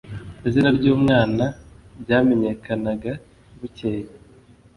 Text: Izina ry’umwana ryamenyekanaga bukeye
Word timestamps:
Izina 0.47 0.69
ry’umwana 0.77 1.45
ryamenyekanaga 2.01 3.13
bukeye 3.59 4.07